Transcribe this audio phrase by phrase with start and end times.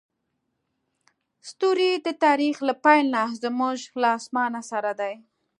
[1.49, 5.13] ستوري د تاریخ له پیل نه زموږ له اسمان سره دي.